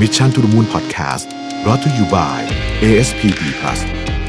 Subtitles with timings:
[0.00, 1.26] Mission to the Moon Podcast
[1.66, 2.38] รอ t to you by
[2.84, 3.80] ASPP Plus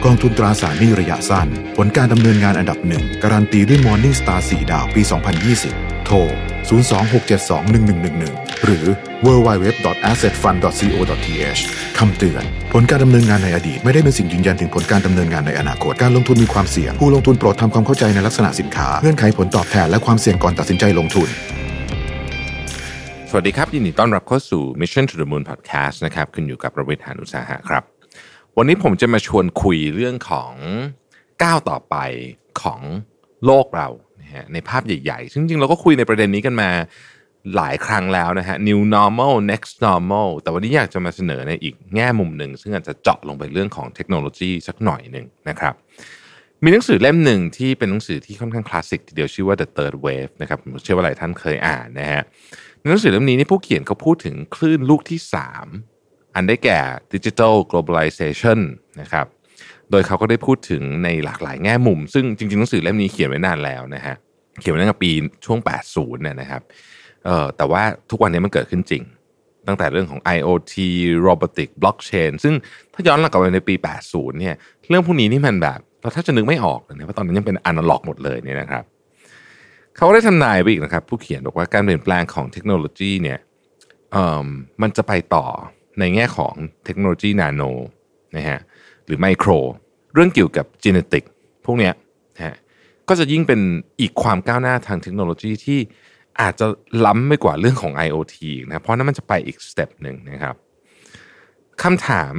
[0.04, 1.48] กองทุนตราสารหนี้ระยะสั้น
[1.78, 5.02] ผลการดำเนินงานอันดับหนึ่ง การันตีด้วย Morning Star 4 ดาวปี
[5.54, 6.18] 2020 โทร
[6.68, 8.86] 026721111 หรือ
[9.26, 11.62] www.assetfund.co.th
[11.98, 12.44] คำเตือน
[12.74, 21.30] ผลการดำเนินงานในอดีต ไม่ได้เป็นสิ่งยืนยันถึงผลการดำเนินงานในอนาคต การลงทุนมีความเสี่ยง ผู้ลงทุนโปรดทำความเข้าใจในลักษณะสินค้า เงื่อนไขผลตอบแทนและความเสี่ยงก่อนตัดสินใจลงทุน
[23.32, 27.84] สวัสดีครับ ยินดีต้อนรับเข้าสู่ Mission to the Moon Podcast นะครับคุณอยู่กับประวิทยานุสาหะครับ
[28.58, 30.54] วันนี้ผมจะมาชวนคุยเรื่องของ
[31.44, 31.96] ก้าวต่อไป
[32.62, 32.82] ของ
[33.46, 33.88] โลกเรา
[34.54, 36.70] ในภาพใหญ่ๆ ซึ่งจริงๆเราก็คุยในประเด็นนี้กันมา
[37.56, 45.74] หลายครั้งแล้วนะฮะ new normal next normal แต่วันนี้อยากจะมาเสนอในอีกแง่มุมหนึ่ง ซึ่งอาจจะเจาะลงไปเรื่องของเทคโนโลยีสักหน่อยหนึ่งนะครับ
[46.64, 52.24] มีหนังสือเล่มหนึ่งที่เป็นหนังสือที่ค่อนข้างคลาสสิกทีเดียวชื่อว่า The Third Wave นะครับผมเชื่อว่าหลายท่านเคยอ่านนะฮะ
[52.90, 55.20] หนังสือเล่มนี้นี่ผู้เขียนเขาพูดถึงคลื่นลูกที่
[55.78, 56.80] 3 อันได้แก่
[57.14, 58.60] Digital Globalization
[59.02, 59.26] นะครับ
[59.92, 64.16] โดยเขาก็ได้พูดถึงในหลากหลายแง่มุม ซึ่งจริงๆหนังสือเล่มนี้เขียนไว้นานแล้วนะฮะ
[64.60, 65.12] เขียนไว้ตั้งแต่ปี
[65.46, 66.62] ช่วง 80เนี่ยนะครับ
[67.26, 69.04] เออแต่ว่าทุกวันนี้มันเกิดขึ้นจริง
[69.68, 70.76] ตั้งแต่เรื่องของ IoT
[71.28, 72.54] Robotic Blockchain ซึ่ง
[72.94, 73.76] ถ้าย้อนหลังกลับไปในปี
[74.08, 74.56] 80เนี่ย
[74.90, 78.84] เรื่องพวกนี้นี่มันแบบเราแทบจะนึกไม่ออกเลยนะเพราะตอนนั้นยังเป็นอนาล็อกหมดเลยเนี่ยนะครับ
[79.98, 83.40] เขาได้ทำนายไปอีกนะครับ ผู้เขียนบอกว่าการเปลี่ยนแปลงของเทคโนโลยีเนี่ย
[84.82, 85.46] มันจะไปต่อ
[86.00, 86.54] ในแง่ของ
[86.86, 87.62] เทคโนโลยีนาโน
[88.36, 88.60] นะฮะ
[89.06, 89.50] หรือไมโคร
[90.14, 91.24] เรื่องเกี่ยวกับ genetic
[91.66, 91.94] พวกเนี้ย
[92.36, 92.56] นะฮะ
[93.08, 93.62] ก็จะยิ่งเป็น
[94.02, 95.80] อีกความก้าวหน้าทางเทคโนโลยีที่
[96.42, 96.68] อาจจะ
[97.06, 98.36] ล้ำไปกว่าเรื่องของ IoT
[98.68, 100.56] นะเพราะนั้นมันจะไปอีก step หนึ่งนะครับ
[101.84, 102.34] คำถาม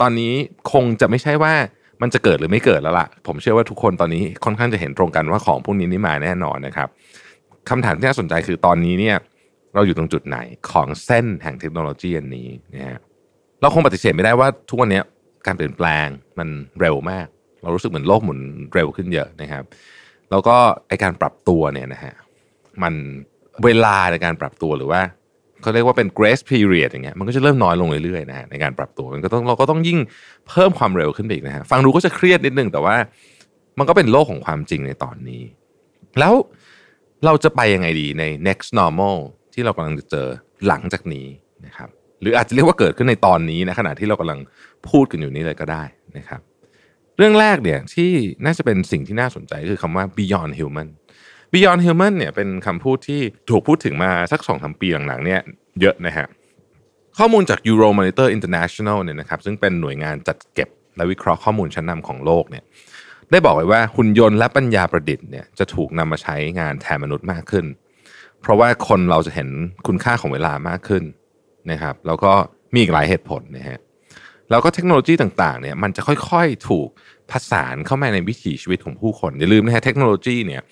[0.00, 0.34] ตอนนี้
[0.72, 1.54] คงจะไม่ใช่ว่า
[2.02, 6.88] มันจะเกิดหรือไม่เกิดแล้วล่ะ ผมเชื่อว่าทุกคนตอนนี้ค่อนข้างจะเห็นตรงกันว่าของพวกนี้นี่มาแน่นอนนะครับ
[7.68, 9.16] คำถามที่น่าสนใจคือตอนนี้เนี่ย
[9.74, 10.38] เราอยู่ตรงจุดไหน
[10.70, 12.98] ของเส้นแห่งเทคโนโลยีอันนี้นะฮะ
[13.60, 15.00] เราคงปฏิเสธไม่ได้ว่าทุกวันนี้
[15.46, 16.06] การเปลี่ยนแปลง
[16.38, 16.48] มัน
[16.80, 17.26] เร็วมาก
[17.62, 18.38] เรารู้สึกเหมือนโลกหมุน
[18.74, 19.64] เร็วขึ้นเยอะนะครับ
[20.30, 20.56] แล้วก็
[20.88, 22.14] ไอการปรับตัวเนี่ยนะฮะ
[22.82, 22.94] มัน
[23.64, 25.00] เวลาในการปรับตัวหรือว่า
[25.62, 29.98] เขาเรียกว่าเป็น grace period อย่างเงี้ยมันก็จะเริ่มน้อยลงเรื่อยๆนะฮะในการปรับตัวมันก็ต้องเราก็ต้องยิ่ง
[30.48, 32.96] เพิ่มความเร็วขึ้นไปอีกนะฮะฟังดูก็จะเครียดนิดนึงแต่ว่า
[33.78, 35.42] มันก็เป็นโลกของความจริงในตอนนี้
[36.18, 36.34] แล้ว
[37.24, 39.16] เราจะไปยังไงดีใน next normal
[39.54, 40.26] ที่เรากำลังจะเจอ
[40.66, 41.26] หลังจากนี้
[41.66, 41.88] นะครับ
[42.20, 44.38] หรืออาจจะเรียกว่าเกิดขึ้นในตอนนี้นะขณะที่เรากำลัง
[44.88, 45.84] พูดกันอยู่นี้เลยก็ได้
[46.18, 46.40] นะครับ
[47.18, 48.10] เรื่องแรกเนี่ยที่
[48.44, 50.88] น่าจะเป็นสิ่งที่น่าสนใจคือคำว่า beyond human
[51.52, 53.20] Beyond Human เนี่ยเป็นคำพูดที่
[53.50, 55.40] ถูกพูดถึงมาสักสองสามปีหลังๆเนี่ย
[55.80, 56.26] เยอะนะฮะ
[57.18, 62.64] ข้อมูลจาก Euromonitor International เนี่ยนะครับซึ่งเป็นหน่วยงานจัดเก็บและวิเคราะห์ข้อมูลชั้นนำของโลกเนี่ย
[63.30, 67.66] ได้บอกไว้ว่าหุ่นยนต์และปัญญาประดิษฐ์เนี่ยจะถูกนำมาใช้งานแทนมนุษย์มากขึ้น
[68.40, 69.48] เพราะว่าคนเราจะเห็น
[69.86, 71.04] คุณค่าของเวลามากขึ้น
[71.70, 72.32] นะครับแล้วก็
[72.72, 73.78] มีอีกหลายเหตุผลนะฮะ
[74.50, 76.88] แล้วก็เทคโนโลยีต่างๆเนี่ยมันจะค่อยๆถูก
[77.30, 80.62] ผสานเข้ามาในวิถีชีวิตของผู้คนอย่าลืมนะฮะเทคโนโลยีเนี่ย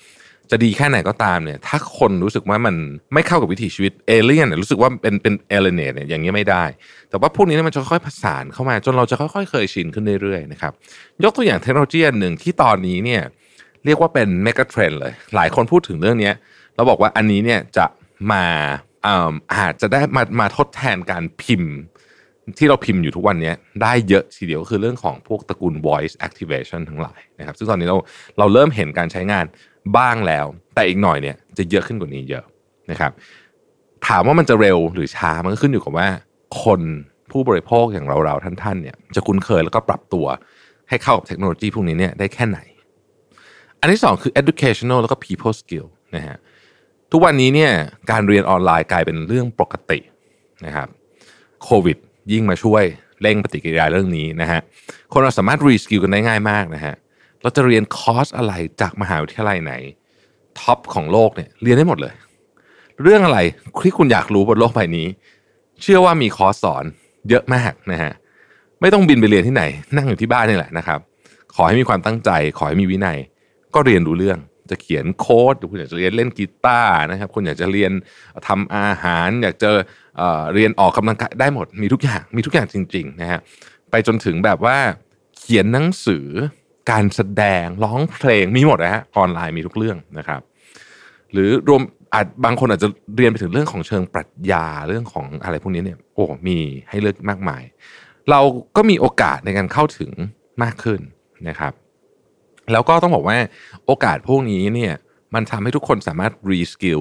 [0.51, 2.75] จะดีแค่ไหนก็ตามเนี่ย ถ้าคนรู้สึกว่ามัน
[3.15, 6.65] ไม่เข้ากับวิถีชีวิตเอเลี่ยนรู้สึกว่าเป็นเป็น alienate เนี่ยอย่างนี้ไม่ได้
[7.11, 10.73] แต่ว่าพวกนี้มันจะค่อยๆผสานเข้ามา จนเราจะค่อยๆ เคยชินขึ้นเรื่อยๆนะครับ
[11.25, 13.23] ยกตัวอย่างเทคโนโลยีหนึ่งที่ตอนนี้เนี่ย
[13.85, 16.31] เรียกว่าเป็นเมกะเทรนเลย หลายคนพูดถึงเรื่องนี้
[16.75, 17.87] เราบอกว่าอันนี้เนี่ยจะ
[18.33, 18.45] มา
[19.55, 21.75] อาจจะได้มามาทดแทนการพิมพ์
[22.59, 23.53] ที่เราพิมพ์อยู่ทุกวันนี้
[23.83, 27.97] ได้เยอะทีเดียวคือเรื่องของพวกตระกูล voice activation ทั้งหลายนะครับซึ่งตอนนี้เรา
[28.39, 29.45] เราเริ่มเห็นการใช้งาน
[29.97, 32.45] บ้างแล้ว แต่อีกหน่อยเนี่ยจะเยอะขึ้นกว่านี้เยอะ
[32.91, 33.13] นะครับ
[34.07, 36.09] ถามว่ามันจะเร็วหรือช้ามันก็ขึ้นอยู่กับว่า
[36.65, 36.81] คน
[37.31, 40.27] ผู้บริโภคอย่างเราๆท่านๆเนี่ยจะคุ้นเคยแล้วก็ปรับตัว
[40.89, 42.59] ให้เข้ากับเทคโนโลยีพวกนี้เนี่ยได้แค่ไหน
[43.81, 45.87] อันที่สองคือ educational แล้วก็ people skill
[46.17, 46.37] นะฮะ
[47.13, 47.73] ทุกวันนี้เนี่ย
[48.11, 49.99] การเรียนออนไลน์กลายเป็นเรื่องปกติ
[50.67, 50.89] นะครับ
[51.65, 51.99] โควิด
[52.33, 52.85] ยิ่งมาช่วย
[53.23, 54.61] เร่งปฏิกิริยาเรื่องนี้นะฮะ
[55.13, 56.95] คนเราสามารถ reskill กันได้ง่ายมากนะฮะ
[57.43, 59.73] เราจะเรียนคอร์สอะไรจากมหาวิทยาลัยไหน
[60.61, 62.15] top ของโลกเนี่ยเรียนได้หมดเลย
[63.03, 63.39] เรื่องอะไร
[63.83, 65.07] ที่คุณอยากรู้บนโลกใบนี้
[65.83, 66.85] เชื่อว่ามีคอร์สสอน
[67.29, 68.13] เยอะมากนะฮะ
[68.81, 69.65] ไม่ต้องบินไปเรียนที่ไหน
[69.97, 71.01] นั่งอยู่ที่บ้านนี่แหละนะครับ
[71.55, 73.19] ขอให้มีความตั้งใจ ขอให้มีวินัย
[73.75, 74.39] ก็เรียนรู้เรื่อง
[74.71, 77.93] จะเขียนโค้ดคุณอยากจะเรียนเล่นกีตาร์นะครับคุณอยากจะเรียน
[78.47, 79.71] ทำอาหาร อยากจะ
[80.55, 83.41] เรียนออกกำลังกายได้หมดมีทุกอย่างมีทุกอย่างจริงๆนะฮะ
[83.91, 84.79] ไปจนถึงแบบว่า
[85.39, 86.27] เขียนหนังสือ
[86.91, 90.41] การแสดงร้องเพลงมีหมดนะฮะออนไลน์มีทุกเรื่องนะครับ
[91.33, 91.83] หรือรวม
[92.15, 96.59] อาจบางคนอาจจะเรียนไปถึงเรื่องของเชิงปรัชญาเรื่องของอะไรพวกนี้เนี่ยโอ้มี
[96.89, 97.63] ให้เลือกมากมาย
[98.31, 98.41] เรา
[98.77, 100.11] ก็มีโอกาสในการเข้าถึง
[100.63, 101.01] มากขึ้น
[101.49, 101.73] นะครับ
[102.73, 103.39] แล้วก็ต้องบอกว่า
[103.87, 104.95] โอกาสพวกนี้เนี่ย
[105.35, 107.01] มันทำให้ทุกคนสามารถ reskill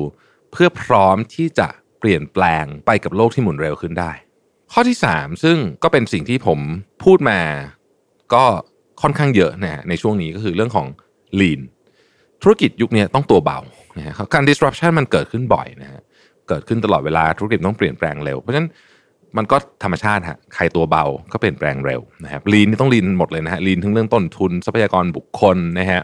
[0.51, 1.67] เพื่อพร้อมที่จะ
[1.99, 4.11] เปลี่ยนแปลงไปกับโลกที่หมุนเร็วขึ้นได้
[4.71, 6.59] ข้อที่ 3 ซึ่งก็เป็นสิ่งที่ผม
[7.03, 7.39] พูดมา
[8.33, 8.43] ก็
[9.01, 10.87] ค่อนข้างเยอะนะในช่วงนี้ก็คือเรื่องของ
[11.39, 11.61] lean
[12.41, 13.59] ธุรกิจยุคนี้ต้องตัวเบา
[13.97, 16.01] นะฮะการ disruption มันเกิดขึ้นบ่อยนะฮะ
[16.47, 18.69] เกิดขึ้นตลอดเวลาธุรกิจต้องเปลี่ยนแปลงเร็ว เพราะฉะนั้น
[19.37, 26.01] มันก็ธรรมชาติฮะใครตัวเบาก็เปลี่ยนแปลงเร็วนะครับลีนนี่ต้องลีนหมดเลยนะฮะลีนทั้งเรื่องต้นทุนทรัพยากรบุคคลนะฮะ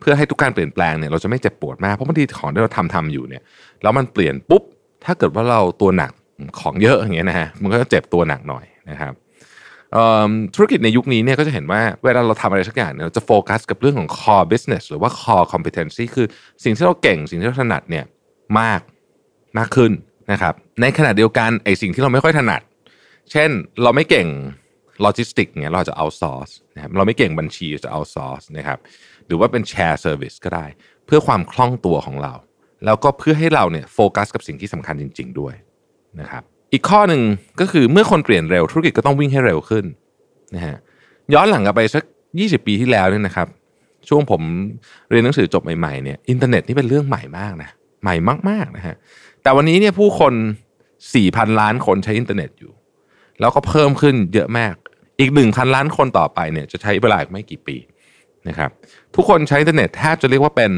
[0.00, 3.42] เพื่อให้ทุกการเปลี่ยนแปลงเนี่ยเราจะไม่เจ็บปวดมากเพราะบางทีของที่เราทำทำอยู่เนี่ย
[3.82, 4.62] แล้วมันเปลี่ยนปุ๊บ
[5.04, 6.12] ถ้าเกิดว่าเราตัวหนัก
[6.60, 9.12] ของเยอะอย่างเงี้ยนะฮะมันก็จะเจ็บตัวหนักหน่อยนะครับ
[10.54, 16.26] ธุรกิจในยุคนี้เนี่ยก็จะเห็นว่าเวลาเราทำอะไรสักอย่างเนี่ยเราจะโฟกัสกับเรื่องของ core business หรือว่า core competency คือ
[16.64, 18.04] สิ่งที่เราเก่งสิ่งที่เราถนัดเนี่ย
[18.60, 18.80] มาก
[19.58, 19.92] มากขึ้น
[20.32, 22.62] นะครับในขณะเดียวกันไอสิ่งที่เราไม่ค่อยถนัด
[23.32, 23.50] เช่น
[23.82, 24.28] เราไม่เก่ง
[25.02, 28.78] โลจิสติกเนี่ยเราจะ outsource นะครับเราไม่เก่งบัญชีจะ outsource นะครับ
[29.26, 30.66] หรือว่าเป็น shared service ก็ได้
[31.06, 32.34] เพื่อความคล่องตัวของเรา
[32.84, 35.54] แล้วก็เพื่อให้เราเนี่ยโฟกัสกับสิ่งที่สำคัญจริง ๆ ด้วย
[36.20, 36.42] นะครับ
[36.72, 37.22] อีกข้อหนึ่ง
[37.60, 39.84] ก็คือเมื่อคนเปลี่ยนเร็วธุรกิจก็ต้องวิ่งให้เร็วขึ้น
[40.54, 40.76] นะฮะ
[41.34, 42.02] ย้อนหลังกลับไปสัก
[42.36, 43.48] 20 ปีที่แล้วเนี่ยนะครับ
[44.08, 44.42] ช่วงผม
[45.10, 47.70] เรียนหนังสือจบใหม่ๆเนี่ยอินเทอร์เน็ตนี่เป็นเรื่องใหม่มากนะ
[48.02, 48.14] ใหม่
[48.48, 48.96] มากๆนะฮะ
[49.42, 50.32] แต่วันนี้เนี่ยผู้คน
[50.96, 52.72] 4,000 ล้านคนใช้อินเทอร์เน็ตอยู่
[53.40, 54.74] แล้วก็เพิ่มขึ้นเยอะมาก
[55.20, 57.76] อีก 1,000 ล้านคนต่อไปเนี่ยจะใช้เวลาอีกไม่กี่ปี
[58.48, 58.70] นะครับ
[59.14, 60.72] ทุกคนใช้อินเทอร์เน็ตแทบจะเรียกว่าเป็น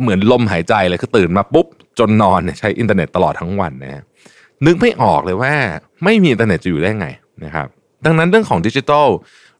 [0.00, 1.66] เหมือนลมหายใจเลยคือตื่นมาปุ๊บ
[1.98, 4.02] จนนอนเนี่ยใช้อินเทอร์เน็ตตลอดทั้งวันนะ
[4.66, 5.54] นึกไม่ออกเลยว่า
[6.04, 7.08] ไม่มีอินเทอร์เน็ตจะอยู่ได้ไง
[7.44, 7.68] นะครับ
[8.04, 9.08] ดังนั้นเรื่องของดิจิทัล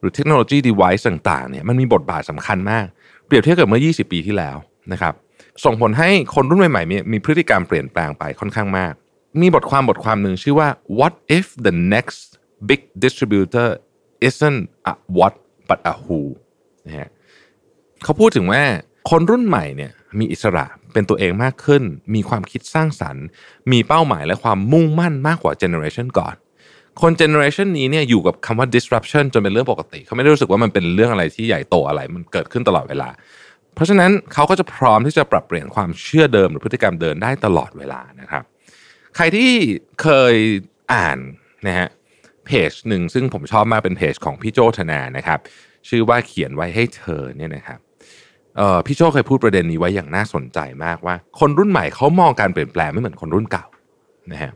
[0.00, 2.86] หรือเทคโนโลยี device ต่างๆเนี่ยมันมีบทบาทสำคัญมาก
[3.26, 4.56] เปรียบเทียบกับเมื่อ 20 ปีที่แล้ว
[4.92, 5.14] นะครับ
[5.64, 8.92] ส่งผลให้คนรุ่นใหม่ๆมีมีพฤติกรรมเปลี่ยนแปลงไปค่อนข้างมาก
[9.40, 10.68] มีบทความบทความหนึ่งชื่อว่า
[10.98, 12.22] what if the next
[12.68, 13.68] big distributor
[14.28, 15.34] isn't a what
[15.68, 16.20] but a who
[16.86, 17.08] นะฮะ
[18.04, 18.62] เขาพูดถึงว่า
[19.10, 21.82] คนรุ่นใหม่เนี่ยมีอิสระเป็นตัวเองมากขึ้น
[22.14, 23.24] มีความคิดสร้างสรรค์
[23.72, 26.34] มีเป้าหมายและความมุ่งมั่นมากกว่าเจเนอเรชันก่อน
[27.02, 33.08] คนเจเนอเรชันนี้เนี่ยอยู่กับคำว่า disruption จนเป็นเรื่องปกติ เขาไม่ได้รู้สึกว่ามันเป็นเรื่องอะไรที่ใหญ่โตอะไร มันเกิดขึ้นตลอดเวลา
[33.76, 38.44] เพราะฉะนั้นเขาก็จะพร้อมที่จะปรับเปลี่ยนความเชื่อเดิมหรือพฤติกรรมเดิมได้ตลอดเวลานะครับ
[39.16, 39.52] ใครที่
[40.02, 40.34] เคย
[40.92, 41.18] อ่าน
[41.66, 41.88] นะฮะ
[42.46, 45.38] เพจหนึ่งซึ่งผมชอบมากเป็นเพจของพี่โจธนานะครับ
[45.88, 47.78] ชื่อว่าเขียนไว้ให้เธอเนี่ยนะครับ
[48.86, 53.66] พี่โชคเคยพูดประเด็นนี้ไว้อย่างน่าสนใจมากว่า คนรุ่นใหม่เขามองการเปลี่ยนแปลงไม่เหมือนคนรุ่นเก่า
[54.32, 54.52] นะฮะ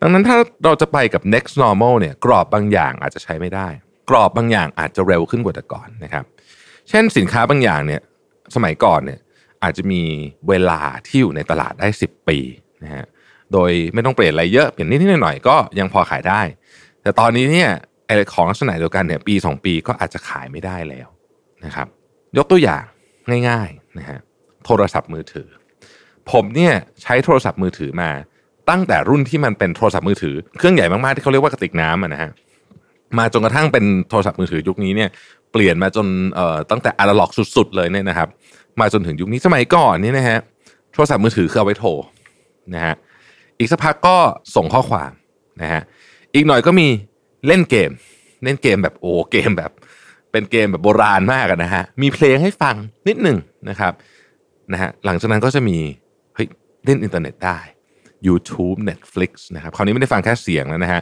[0.00, 3.68] ดังนั้นถ้าเราจะไปกับ next normal เนี่ยกรอบบางอย่างอาจจะใช้ไม่ได้
[4.10, 6.24] กรอบบางอย่างอาจจะเร็วขึ้นกว่าแต่ก่อนนะครับ
[6.90, 8.00] เช่นสินค้าบางอย่างเนี่ย
[8.54, 9.20] สมัยก่อนเนี่ย
[9.62, 10.02] อาจจะมี
[10.48, 12.38] เวลาที่อยู่ในตลาดได้ 10 ปี
[12.84, 13.04] นะฮะ
[13.52, 16.40] โดยไม่ต้องเปลี่ยนอะไรเยอะเปลี่ยนนิดๆหน่อยๆก็ยังพอขายได้
[17.02, 17.70] แต่ตอนนี้เนี่ย
[18.06, 21.08] ไอ้ของลักษณะเดียวกันเนี่ยปี 2 ปีก็อาจจะขายไม่ได้แล้ว
[21.64, 21.86] นะครับ
[22.36, 22.84] ยกตัวอย่าง
[23.48, 24.18] ง่ายๆนะฮะ
[24.64, 25.48] โทรศัพท์มือถือ
[26.30, 28.10] ผมเนี่ยใช้โทรศัพท์มือถือมา
[28.70, 32.30] ตั้งแต่รุ่นที่มันเป็นโทรศัพท์มือถือ เครื่องใหญ่มากๆที่เขาเรียกว่ากระติกน้ำนะฮะ
[33.18, 35.10] มาจนกระทั่งเป็นโทรศัพท์มือถือยุคนี้เนี่ย
[35.52, 38.28] เปลี่ยนมาจนเอ่อตั้งแต่อะล็อกสุด ๆ เลยเนี่ยนะครับ
[38.80, 40.38] มาจนถึงยุคนี้สมัยก่อนนี่นะฮะ
[40.92, 41.90] โทรศัพท์มือถือคือเอาไว้โทร
[42.74, 42.94] นะฮะ
[43.58, 44.16] อีกสักพักก็
[44.56, 45.12] ส่งข้อความ
[45.62, 45.82] นะฮะ
[46.34, 46.88] อีกหน่อยก็มี
[47.46, 47.90] เล่นเกม
[48.44, 49.70] เล่นเกมแบบโอ้เกมแบบ
[50.32, 52.76] เป็นเกมแบบโบราณมากนะฮะมีเพลงให้ฟัง
[53.08, 53.92] นิดหนึ่งนะครับ
[54.72, 55.76] นะฮะหลังจากนั้นก็จะมี
[56.34, 56.48] เฮ้ย
[56.84, 57.58] เล่นอินเทอร์เน็ตได้
[58.26, 61.00] YouTube Netflix นะครับคราวนี้ไม่ได้ฟังแค่เสียงแล้วนะฮะ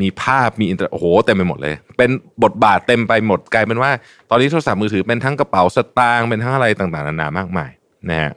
[0.00, 2.10] มีภาพมีอินเตอร์โอ้โหเต็มไปหมดเลย เป็น
[2.44, 3.90] บทบาทเต็มไปหมดกลายเป็นว่า
[4.30, 7.70] ตอนนี้โทรศัพท์มือถือเป็นทั้งกระเป๋าสตางค์เป็นทั้งอะไรต่างๆนานามากมาย
[8.10, 8.32] นะฮะ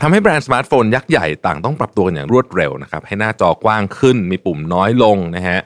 [0.00, 5.58] ทำให้แบรนด์สมาร์ทโฟนยักษ์ใหญ่ต่างต้องปรับตัวกันอย่างรวดเร็วนะครับให้หน้าจอกว้างขึ้น มีปุ่มน้อยลงนะฮะ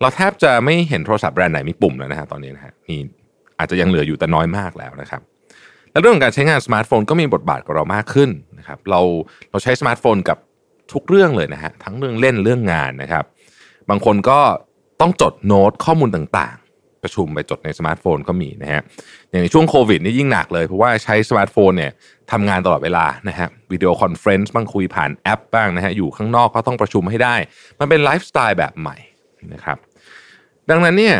[0.00, 2.96] เราแทบจะไม่เห็นโทรศัพท์แบรนด์ไหนมีปุ่มแล้วนะฮะตอนนี้นะฮะมี
[3.58, 5.20] อาจจะยังเหลืออยู่แต่น้อยมากแล้วนะครับ
[5.92, 9.00] และเรื่องของการใช้งานสมาร์ทโฟนก็มีบทบาทกับเรามากขึ้นนะครับเรา
[9.50, 10.38] เราใช้สมาร์ทโฟนกับ
[10.92, 13.24] ทุกเรื่องเลยนะฮะทั้งเรื่องเล่นเรื่องงานนะครับ
[13.90, 14.40] บางคนก็
[15.02, 18.82] ต้องจดโน้ตข้อมูลต่างๆ ประชุมไปจดในสมาร์ทโฟนก็มีนะฮะ
[19.30, 21.92] อย่างในช่วงโควิดนี่ยิ่งหนักเลย เพราะว่าใช้สมาร์ทโฟนเนี่ย
[22.32, 27.36] ทำงานตลอดเวลานะฮะ video conference บ้างคุยผ่านแอปบ้างนะฮะอยู่ข้างนอกก็ต้องประชุมให้ได้
[27.78, 28.96] มันเป็นไลฟ์สไตล์แบบใหม่
[29.52, 29.78] นะครับ
[30.70, 31.16] ดังนั้นเนี่ย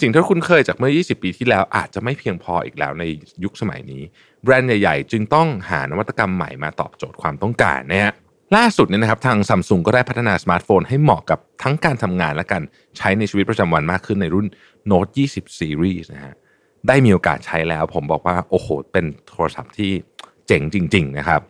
[0.00, 3.04] สิ่งที่คุณเคยจากเมื่อ 20 ปีที่แล้วอาจจะไม่เพียงพออีกแล้วใน
[3.44, 4.02] ยุคสมัยนี้
[4.42, 8.14] แบรนด์ใหญ่ ๆ จึงต้องหานวัตกรรมใหม่มาตอบโจทย์ความต้องการนะฮะ
[8.56, 12.62] ล่าสุดเนี่ยนะครับทางซัมซุงก็ได้พัฒนาสมาร์ทโฟนให้เหมาะกับทั้งการทำงานและการ
[12.96, 14.46] ใช้ในชีวิตประจำวันมากขึ้นในรุ่น
[14.90, 16.34] Note 20 Series นะฮะ
[16.88, 19.92] ได้มีโอกาสใช้แล้วผมบอกว่า โอ้โห เป็นโทรศัพท์ที่
[20.46, 21.40] เจ๋งจริง ๆ นะครับ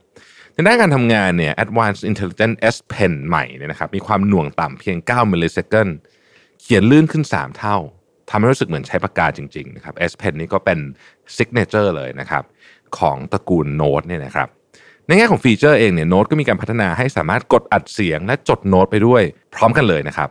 [0.54, 5.88] ในด้านการทำงานเนี่ย Advanced Intelligent S Pen ใหม่เนี่ยนะครับมีความหน่วงต่ำเพียง 9มิลลิเซคัน
[6.60, 7.76] เขียนลื่นขึ้น 3 เท่า
[8.30, 10.78] ทำให้รู้สึกเหมือนใช้ปากกาจริง ๆ นะครับ S Pen นี่ก็เป็น
[11.36, 12.44] signature เลยนะครับ
[12.98, 14.48] ของตระกูลโน้ตเนี่ยนะครับ
[15.10, 19.22] ในแง่ของฟีเจอร์เองเนี่ยโน้ตก็มีการพัฒนาให้สามารถกดอัดเสียงและจดโน้ตไปด้วย
[19.54, 20.28] พร้อมกันเลยนะครับ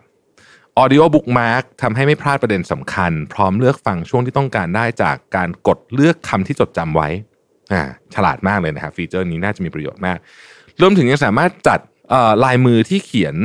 [0.82, 7.10] Audio Bookmark ทำให้ไม่พลาดประเด็นสำคัญ พร้อมเลือกฟังช่วงที่ต้องการได้จากการกดเลือกคำที่จดจำไว้
[7.74, 7.84] อ่า
[8.16, 10.18] ฉลาดมากเลยนะครับฟีเจอร์นี้น่าจะมีประโยชน์มาก
[10.82, 11.80] รวมถึงยังสามารถจัด
[12.44, 13.36] ลายมือที่เขียน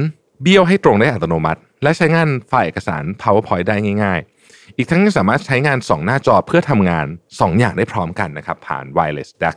[0.42, 9.56] เบี้ยวให้ตรงได้อัตโนมัติ และใช้งานไฟล์เอกสาร PowerPoint ได้ง่าย ๆ อีกทั้งยังสามารถใช้งาน 2 หน้าจอเพื่อทำงาน 2 อย่างได้พร้อมกันนะครับผ่าน Wireless DeX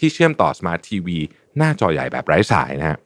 [0.00, 1.08] ที่เชื่อมต่อ Smart TV
[1.58, 2.98] หน้าจอใหญ่แบบไร้สายนะฮะ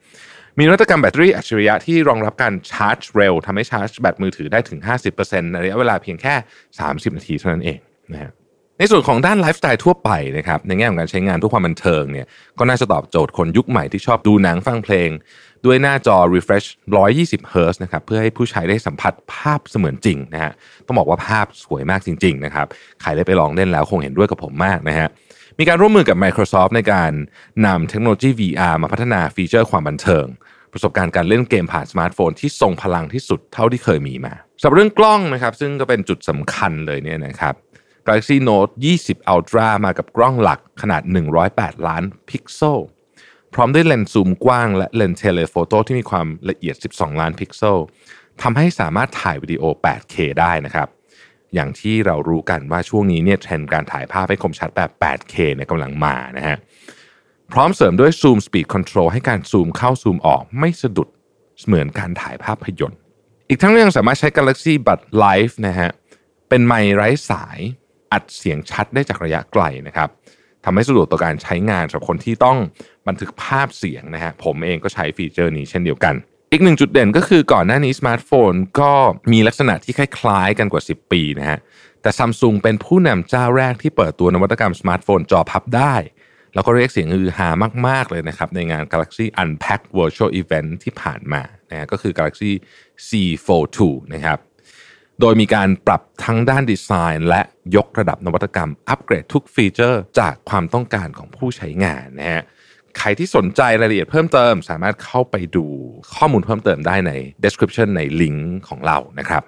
[0.59, 4.79] มีนวัตกรรมแบตเตอรี่อัจฉริยะที่รองรับการชาร์จเร็วทำให้ชาร์จแบตมือถือได้ถึง
[5.17, 6.35] 50%ในระยะเวลาเพียงแค่
[6.77, 7.79] 30 นาทีเท่านั้นเอง
[8.13, 8.33] นะฮะ
[8.79, 12.27] ในส่วนของด้านไลฟ์สไตล์ทั่วไปนะครับในแง่ของการใช้งานทุกความบันเทิงเนี่ย
[12.59, 15.11] ก็น่าจะตอบโจทย์คนยุคใหม่ที่ชอบดูหนังฟังเพลง
[15.65, 16.67] ด้วยหน้าจอ refresh
[17.11, 20.53] 120 Hz นะครับเพื่อให้ผู้ใช้ได้สัมผัสภาพเสมือนจริงนะฮะ
[20.87, 22.67] ต้องบอกว่าภาพสวยมากจริงๆนะครับ
[23.03, 25.09] ใครได้ไปลองเล่นแล้วคงเห็นด้วยกับผมมากนะฮะ
[25.59, 27.13] มีการร่วมมือกับ Microsoft ในการ
[27.67, 30.27] นำเทคโนโลยี VR มาพัฒนาฟีเจอร์ความบันเทิง
[30.73, 37.55] ประสบการณ์การเล่นเกมผ่านสมาร์ทโฟนที่ทรงพลังที่สุดเท่าที่เคยมีมาสำหรับเรื่องกล้องนะครับ ซึ่งก็เป็นจุดสำคัญเลยเนี่ยนะครับ
[38.07, 41.03] Galaxy Note 20 Ultra มากับกล้องหลักขนาด
[41.45, 42.79] 108 ล้านพิกเซล
[43.55, 47.79] พร้อมด้วยเลนส์ซูมกว้างและเลนส์ telephoto ที่มีความละเอียด 12 ล้านพิกเซล
[48.43, 50.89] ทำให้สามารถถ่ายวิดีโอ 8K ได้นะครับ
[51.55, 56.57] อย่างที่เรารู้กันว่าช่วงนี้เนี่ยเทรนด์การถ่ายภาพให้คมชัดแบบ 8K เนี่ยกำลังมานะฮะ
[57.53, 61.09] พร้อมเสริมด้วย Zoom Speed Control ให้การซูมเข้าซูมออกไม่สะดุด
[61.67, 62.99] เหมือนการถ่ายภาพยนตร์
[63.49, 65.91] อีกทั้งยังสามารถใช้ Galaxy Buds Live นะฮะ
[66.49, 67.59] เป็นไมค์ไร้สาย
[68.13, 70.09] อัดเสียงชัดได้จากระยะไกลนะครับ
[70.65, 72.59] ทำให้สะดวกต่อการใช้งานสำหรับคนที่ต้อง
[73.09, 76.15] บันทึกภาพเสียงนะฮะผมเองก็ใช้ฟีเจอร์นี้เช่นเดียวกัน
[76.55, 78.93] อีกหนึ่งจุดเด่นก็คือก่อนหน้านี้สมาร์ทโฟนก็
[79.33, 81.59] มีลักษณะที่คล้ายๆกันกว่า 10 ปีนะฮะ
[82.03, 85.95] แต่ซัมซุงเป็นผู้นำเจ้าแรกที่เปิดตัวนวัตกรรมสมาร์ทโฟนจอพับได้
[86.55, 87.49] แล้วก็เรียกเสียงอือฮา
[87.87, 92.53] มาก ๆ เลยนะครับ ในงาน Galaxy Unpacked Virtual Event ที่ผ่านมานะฮะก็คือ Galaxy
[93.09, 93.11] C
[93.47, 94.39] Fold 2นะครับ
[95.21, 97.43] โดยมีการปรับทั้งด้านดีไซน์ และ
[97.77, 102.43] ยกระดับนวัตกรรม อัปเกรดทุกฟีเจอร์จากความต้องการของผู้ใช้งานนะฮะ
[102.99, 105.65] ใครที่สนใจรายละเอียดเพิ่มเติม สามารถเข้าไปดู
[106.17, 107.13] ข้อมูลเพิ่มเติมได้ใน
[107.45, 109.43] description ในลิงก์ของเรานะครับ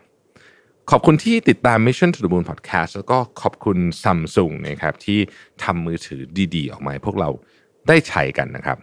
[0.91, 5.19] ขอบคุณที่ติดตาม Mission to the Moon Podcast แล้วก็ขอบคุณ Samsung นะครับที่
[5.65, 6.21] ทำมือถือ
[6.55, 7.31] ดีๆ ออกมาให้พวกเรา
[7.89, 8.79] ได้ใช้กันนะครับ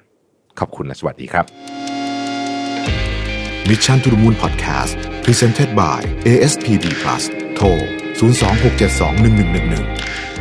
[0.60, 1.46] ขอบคุณและสวัสดีครับ
[3.70, 4.94] Mission to the Moon Podcast
[5.26, 7.24] Presented by ASPD Plus
[7.56, 7.68] โทร
[8.20, 10.33] 026721111